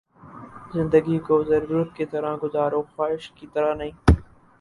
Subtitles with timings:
[0.73, 3.91] زندگی کو ضرورت کی طرح گزارو، خواہش کی طرح نہیں